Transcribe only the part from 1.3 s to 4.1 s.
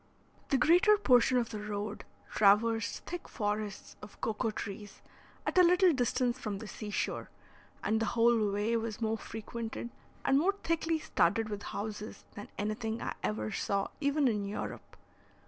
of the road traversed thick forests